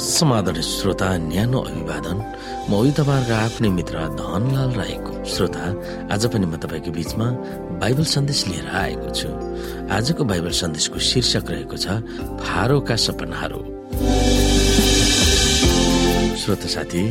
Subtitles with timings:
[0.00, 2.18] समाधान श्रोता न्यानो अभिवादन।
[2.68, 5.64] म उही तपाईँहरूको आफ्नै मित्र धनलाल राईको। श्रोता
[6.08, 7.26] आज पनि म तपाईँको बीचमा
[7.80, 9.28] बाइबल सन्देश लिएर आएको छु।
[9.92, 12.00] आजको बाइबल सन्देशको शीर्षक रहेको छ
[12.40, 13.60] फारोका सपनाहरू।
[16.40, 17.02] श्रोता साथी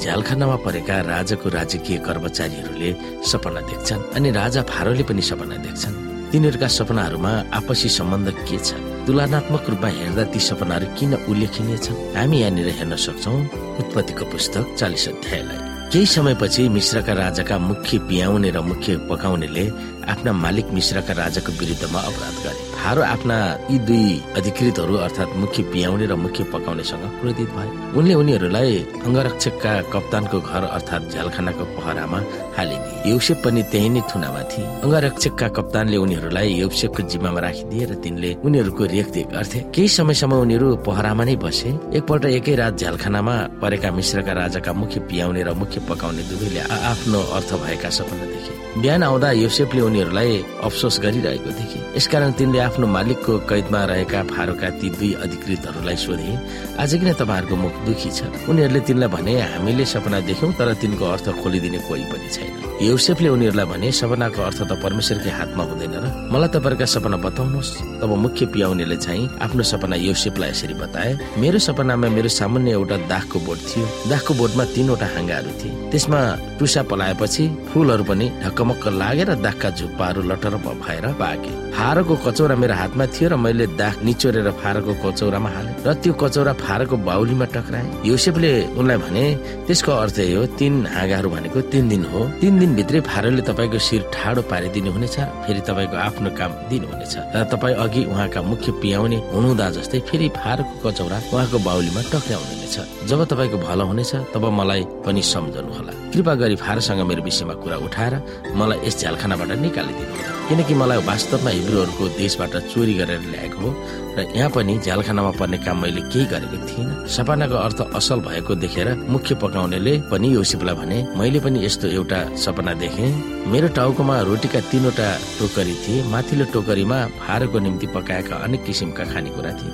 [0.00, 2.90] झ्यालखानामा परेका राजाको राजकीय कर्मचारीहरूले
[3.28, 5.94] सपना देख्छन् अनि राजा फारोले पनि सपना देख्छन्।
[6.32, 8.72] तिनीहरूका सपनाहरूमा आपसी सम्बन्ध के छ?
[9.08, 11.96] तुलनात्मक रूपमा हेर्दा ती सपनाहरू किन उल्लेखनीय छन्?
[12.12, 13.32] हामी यहाँनिर हेर्न सक्छौ
[13.80, 15.58] उत्पत्तिको पुस्तक चालिस अध्यायलाई।
[15.88, 19.64] केही समयपछि मिश्रका राजाका मुख्य पियाउने र मुख्य पकाउनेले
[20.12, 23.36] आफ्ना मालिक मिश्रका राजाको विरुद्धमा अपराध गरे। फारो आफ्ना
[23.70, 24.06] यी दुई
[24.38, 27.68] अधिकृतहरू अर्थात् मुख्य पियाउने र मुख्य पकाउनेसँग क्रोधित भए।
[27.98, 28.72] उनले उनीहरूलाई
[29.06, 32.18] अङ्गरक्षकका कप्तानको घर अर्थात् झ्यालखानाको पहरामा
[32.56, 38.30] हालिदिए। यौसेप पनि त्यही नै थुनामा थिए। अङ्गरक्षकका कप्तानले उनीहरूलाई यौसेपको जिम्मामा राखिदिए र तिनले
[38.46, 44.32] उनीहरूको रेखदेख गर्थे। केही समयसम्म उनीहरू पहरामा नै बसे। एकपल्ट एकै रात झ्यालखानामा परेका मिश्रका
[44.40, 46.60] राजाका मुख्य पियाउने र मुख्य पकाउने दुवैले
[46.92, 52.86] आफ्नो अर्थ भएका सपना देखे। बिहान आउँदा योसेफले उनीहरूलाई अफसोस गरिरहेको देखे। यसकारण तिनले आफ्नो
[52.86, 56.32] मालिकको कैदमा रहेका फारोका ती दुई अधिकृतहरूलाई सोधे
[56.76, 58.28] आज किन तपाईँहरूको मुख दुखी छ?
[58.44, 62.52] उनीहरूले तिनलाई भने हामीले सपना देख्यौं तर तिनको अर्थ खोलिदिने कोही पनि छैन।
[62.84, 67.70] योसेफले उनीहरूलाई भने सपनाको अर्थ त परमेश्वरकै हातमा हुँदैन र मलाई तपाईँहरूका सपना बताउनुहोस्।
[68.04, 73.38] तब मुख्य पियाउनेले चाहिँ आफ्नो सपना योसेफलाई यसरी बताए मेरो सपनामा मेरो सामान्य एउटा दागको
[73.48, 76.20] बोट थियो। दागको बोटमा तीनवटा हाँगाहरू थिए। त्यसमा
[76.58, 83.04] टुसा पलाएपछि फुलहरू पनि ढकमक्क लागेर दागका झुप्पाहरू लटर भएर पाके। फारोको कचौरा मेरो हातमा
[83.14, 88.50] थियो र मैले दाग निचोरेर फारोको कचौरामा हाले। र त्यो कचौरा फारोको बाहुलीमा टक्राए। योसेफले
[88.78, 89.24] उनलाई भने
[89.66, 94.02] त्यसको अर्थ हो तीन हाँगाहरू भनेको तीन दिन हो। तीन दिन भित्रै फारोले तपाईँको शिर
[94.14, 99.66] ठाडो पारिदिनु हुनेछ फेरि तपाईँको आफ्नो काम दिनुहुनेछ। र तपाईँ अघि उहाँका मुख्य पियाउने हुनुहुँदा
[99.76, 102.76] जस्तै फेरि फारोको कचौरा उहाँको बाहुलीमा टक्राउनुहुनेछ।
[103.08, 107.76] जब तपाईँको भलो हुनेछ तब मलाई पनि सम्झनु होला कृपा गरी फारोसँग मेरो विषयमा कुरा
[107.86, 108.14] उठाएर
[108.58, 113.70] मलाई यस झ्यालखानाबाट निकालिदिनु होला किनकि मलाई वास्तवमा हिब्रूहरूको देशबाट चोरी गरेर ल्याएको हो
[114.16, 118.88] र यहाँ पनि झ्यालखानामा पर्ने काम मैले केही गरेको थिइनँ। सपनाको अर्थ असल भएको देखेर
[119.12, 123.06] मुख्य पकाउनेले पनि योसिपलाई भने मैले पनि यस्तो एउटा सपना देखे।
[123.52, 129.72] मेरो टाउकोमा रोटीका तीनवटा टोकरी थिए। माथिल्लो टोकरीमा फारोको निम्ति पकाएका अनेक किसिमका खानेकुरा थिए।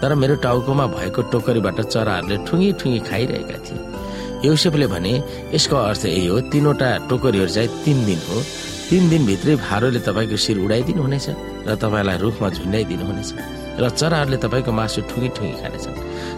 [0.00, 5.12] तर मेरो टाउकोमा भएको टोकरीबाट चराहरूले ठुङ्गी ठुङ्गी खाइरहेका थिए। योसेफले भने
[5.54, 8.38] यसको अर्थ यही हो तीनवटा टोकरीहरू चाहिँ तिन दिन हो।
[8.88, 11.26] तिन दिनभित्रै भारोले तपाईँको शिर उडाइदिनु हुनेछ
[11.66, 13.30] र तपाईँलाई रुखमा झुन्ड्याइदिनु हुनेछ
[13.80, 15.96] र चराहरूले तपाईँको मासु ठुङ्गी ठुङ्गी खानेछन्।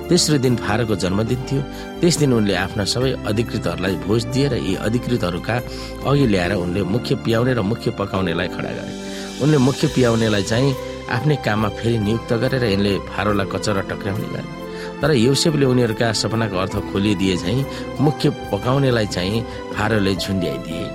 [0.08, 1.62] तेस्रो दिन फारोको जन्मदिन थियो।
[2.00, 5.56] त्यस दिन उनले आफ्ना सबै अधिकृतहरूलाई भोज दिएर यी अधिकृतहरूका
[6.06, 8.92] अघि ल्याएर उनले मुख्य पियाउने र मुख्य पकाउनेलाई खडा गरे।
[9.42, 10.70] उनले मुख्य पियाउनेलाई चाहिँ
[11.16, 14.48] आफ्नै काममा फेरि नियुक्त गरेर यिनले फारोलाई कचरा टक्राउने गरे।
[15.02, 17.66] तर युसेफले उनीहरूका सपनाको अर्थ खोलिदिए चाहिँ
[18.06, 20.86] मुख्य पकाउनेलाई चाहिँ फारोले झुन्ड्याइदिए।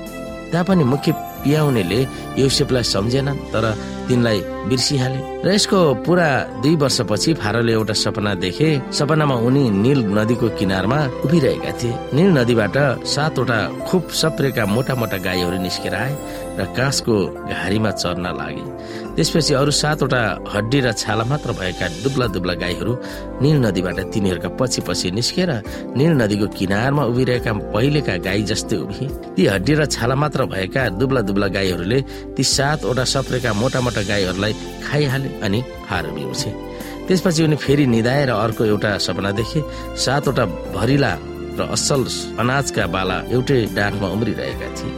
[0.52, 1.12] तापनि मुख्य
[1.44, 2.00] पियाउनेले
[2.41, 3.66] युसेफलाई सम्झेनन् तर
[4.07, 4.40] तिनलाई
[4.70, 6.30] बिर्सिहाले र यसको पुरा
[6.62, 12.78] दुई वर्षपछि फारोले एउटा सपना देखे। सपनामा उनी नील नदीको किनारमा उभिरहेका थिए। नील नदीबाट
[13.06, 16.14] सातवटा खुब सप्रेका मोटा मोटा गाईहरू निस्केर आए
[16.60, 17.16] र काँसको
[17.50, 18.64] घारीमा चर्न लागे।
[19.16, 20.22] त्यसपछि अरू सातवटा
[20.54, 22.94] हड्डी र छाला मात्र भएका दुब्ला दुब्ला गाईहरू
[23.42, 25.52] नील नदीबाट तिनीहरूका पछि पछि निस्केर
[25.98, 31.22] नील नदीको किनारमा उभिरहेका पहिलेका गाई जस्तै उभिए। ती हड्डी र छाला मात्र भएका दुब्ला
[31.28, 32.00] दुब्ला गाईहरूले
[32.38, 34.51] ती सातवटा सप्रेका मोटा मोटा गाईहरूलाई
[34.86, 36.50] खाइहाले अनि फारो बिउछे
[37.08, 39.62] त्यसपछि उनी फेरि निधाएर अर्को एउटा सपना देखे।
[39.98, 40.46] सातवटा
[40.76, 41.12] भरिला
[41.60, 42.02] र असल
[42.40, 44.92] अनाजका बाला एउटै डाँठमा उम्रिरहेका थिए।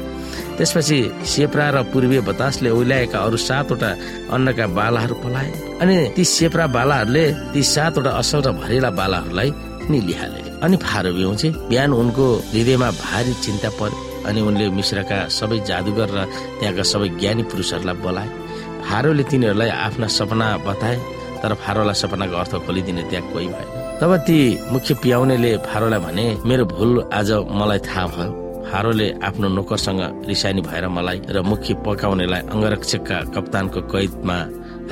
[0.58, 3.90] त्यसपछि सेप्रा र पूर्वीय बतासले ओल्याएका अरू सातवटा
[4.36, 9.50] अन्नका बालाहरू पलाए अनि ती सेप्रा बालाहरूले ती सातवटा असल र भरिला बालाहरूलाई
[9.90, 13.98] निलिहाले। अनि फारो बिउचे बिहान उनको हृदयमा भारी चिन्ता पर्यो
[14.28, 16.20] अनि उनले मिश्रका सबै जादुगर र
[16.60, 18.30] त्यहाँका सबै ज्ञानी पुरुषहरूलाई बोलाए।
[18.86, 20.98] फारोले तिनीहरूलाई आफ्ना सपना बताए
[21.42, 23.68] तर फारोलाई सपनाको अर्थ खोलिदिने त्यहाँ कोही भएन।
[24.00, 24.38] तब ती
[24.72, 28.32] मुख्य पियाउनेले फारोलाई भने मेरो भुल आज मलाई थाहा भयो।
[28.64, 34.38] फारोले आफ्नो नोकरसँग रिसानी भएर मलाई र मुख्य पकाउनेलाई अङ्गरक्षकका कप्तानको कैदमा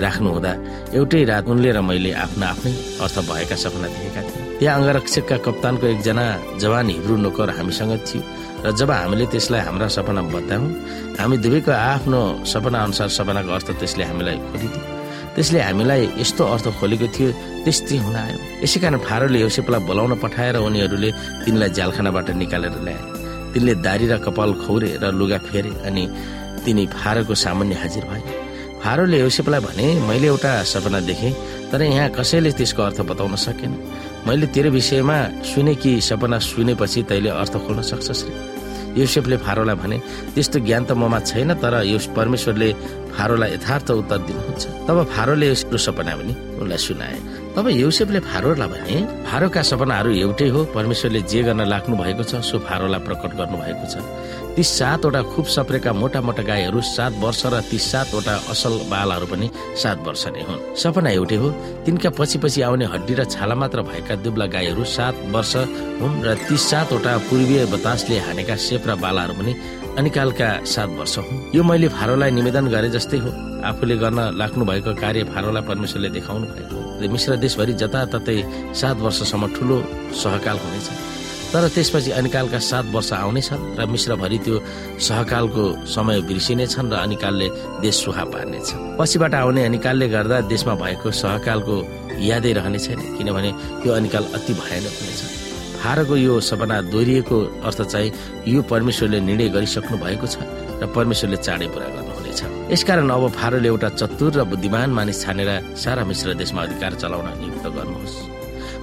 [0.04, 0.52] राख्नु हुँदा
[0.98, 2.72] एउटै रात उनले र मैले आफ्ना आफ्नै
[3.04, 6.26] अर्थ भएका सपना देखेका थियौँ। त्यहाँ अङ्गरक्षकका कप्तानको एकजना
[6.62, 8.22] जवान हिब्रू नोकर हामीसँग थियो।
[8.66, 10.68] र जब हामीले त्यसलाई हाम्रा सपना बतायौँ
[11.20, 12.20] हामी दुवैको आफ्नो
[12.52, 14.82] सपना अनुसार सपनाको अर्थ त्यसले हामीलाई खोलिदियो।
[15.36, 17.30] त्यसले हामीलाई यस्तो अर्थ खोलेको थियो
[17.66, 21.10] त्यस्तै हुन आयो यसै कारण फारोले योसेपलाई बोलाउन पठाएर उनीहरूले
[21.46, 23.02] तिनलाई जालखानाबाट निकालेर ल्याए।
[23.54, 26.04] तिनले दारी र कपाल खौरे र लुगा फेरे अनि
[26.64, 28.22] तिनी फारोको सामान्य हाजिर भए।
[28.84, 31.34] फारोले योसेफलाई भने मैले एउटा सपना देखेँ
[31.72, 33.72] तर यहाँ कसैले त्यसको अर्थ बताउन सकेन।
[34.28, 35.18] मैले तेरो विषयमा
[35.50, 38.34] सुने कि सपना सुनेपछि तैले अर्थ खोल्न सक्छस् रे
[39.02, 39.98] योसेफले फारोलाई भने
[40.36, 42.70] त्यस्तो ज्ञान त ममा छैन तर यो परमेश्वरले
[43.18, 47.18] फारोलाई यथार्थ उत्तर दिनुहुन्छ। तब फारोले यसको सपना पनि उनलाई सुनाए।
[47.56, 48.96] तब युसेफले फारोलाई भने
[49.28, 53.86] फारोका सपनाहरू एउटै हो परमेश्वरले जे गर्न लाग्नु भएको छ सो फारोलाई प्रकट गर्नु भएको
[53.92, 53.96] छ।
[54.56, 59.48] ती सातवटा खुब सप्रेका मोटा मोटा गाईहरू सात वर्ष र ती सातवटा असल बालहरू पनि
[59.84, 61.50] सात वर्ष नै हुन्। सपना एउटै हो।
[61.84, 65.54] तिनका पछि पछि आउने हड्डी र छाला मात्र भएका दुब्ला गाईहरू सात वर्ष
[66.02, 69.54] हुन् र ती सातवटा पूर्वीय बतासले हानेका सेप र बालाहरू पनि
[69.98, 73.30] अनिकालका सात वर्ष हुन्। यो मैले फारोलाई निवेदन गरे जस्तै हो।
[73.62, 78.38] आफूले गर्न लाग्नु भएको कार्य फारोलाई परमेश्वरले देखाउनु भएको मिश्र देशभरि जताततै
[78.78, 79.78] सात वर्षसम्म ठुलो
[80.14, 80.88] सहकाल हुनेछ।
[81.52, 83.50] तर त्यसपछि अनिकालका सात वर्ष आउनेछ
[83.80, 84.56] र मिश्रभरि त्यो
[85.08, 87.48] सहकालको समय बिर्सिनेछन् र अनिकालले
[87.82, 88.68] देश सुहा पार्नेछ
[89.00, 91.76] पछिबाट आउने अनिकालले गर्दा देशमा भएको सहकालको
[92.24, 93.52] यादै रहने छैन किनभने
[93.84, 95.41] त्यो अनिकाल अति भयानक हुनेछ।
[95.82, 98.10] फारोको यो सपना दोहोरिएको अर्थ चाहिँ
[98.48, 100.36] यो परमेश्वरले निर्णय गरिसक्नु भएको छ
[100.82, 102.42] र परमेश्वरले चाँडै पुरा गर्नुहुनेछ।
[102.74, 107.66] यसकारण अब फारोले एउटा चतुर र बुद्धिमान मानिस छानेर सारा मिश्र देशमा अधिकार चलाउन नियुक्त
[107.78, 108.16] गर्नुहोस्।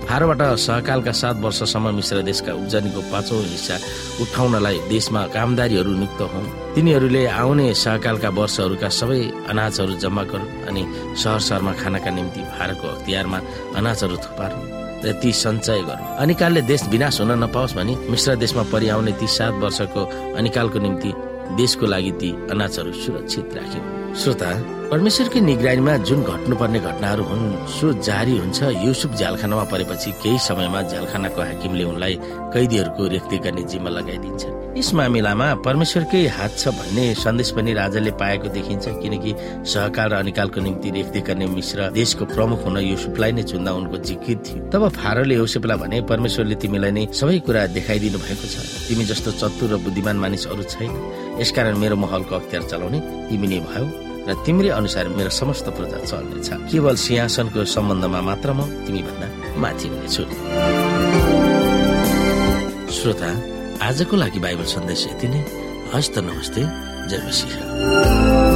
[0.08, 3.76] फारोबाट सहकालका सात वर्षसम्म मिश्र देशका उब्जनीको पाँचौं हिस्सा
[4.22, 9.20] उठाउनलाई देशमा कामदारीहरू नियुक्त हुन्। तिनीहरूले आउने सहकालका वर्षहरूका सबै
[9.52, 10.82] अनाजहरू जम्मा गरून् अनि
[11.22, 13.38] सहर सहरमा खानाका निम्ति फारोको अख्तियारमा
[13.78, 19.12] अनाजहरू थुपारुन्। र ती सञ्चय गरून्। अनिकालले देश विनाश हुन नपाओस् भनी मिश्र देशमा परिआउने
[19.12, 20.02] ती सात वर्षको
[20.34, 21.12] अनिकालको निम्ति
[21.56, 23.82] देशको लागि ती अनाजहरू सुरक्षित राख्यो।
[24.14, 24.50] श्रोता
[24.90, 28.58] परमेश्वरकै निगरानीमा जुन घट्नुपर्ने घटनाहरू हुन् सो जारी हुन्छ
[28.88, 32.14] युसुफ झ्यालखानामा परेपछि केही समयमा झ्यालखानाको हाकिमले उनलाई
[32.54, 34.42] कैदीहरूको रेखदेख गर्ने जिम्मा लगाइदिन्छ
[34.78, 39.34] यस मामिलामा परमेश्वरकै हात छ भन्ने सन्देश पनि राजाले पाएको देखिन्छ किनकि
[39.74, 44.38] सहकार र अनिकालको निम्ति रेखदेख गर्ने मिश्र देशको प्रमुख हुन युसुफलाई नै चुन्दा उनको जिकित
[44.46, 48.56] थियो। तब फारोले युसुफलाई भने परमेश्वरले तिमीलाई नै सबै कुरा देखाइदिनु भएको छ।
[48.88, 50.92] तिमी जस्तो चतुर र बुद्धिमान मानिस अरू छैन
[51.44, 52.98] यसकारण मेरो महलको अख्तियार चलाउने
[53.28, 58.60] तिमी नै भयो। र तिम्रै अनुसार मेरो समस्त प्रजा चल्नेछ। केवल सिंहासनको सम्बन्धमा मात्र म
[58.84, 59.26] तिमी भन्दा
[59.56, 60.22] माथि हुनेछु।
[62.92, 63.30] श्रोता
[63.88, 65.40] आजको लागि बाइबल सन्देश यति नै।
[65.94, 66.62] हस्त नमस्ते
[67.08, 68.47] जय मसिंह